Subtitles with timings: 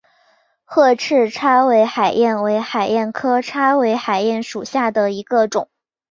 [0.65, 5.69] 褐翅叉尾海燕为海燕科叉尾海燕属下的一个种。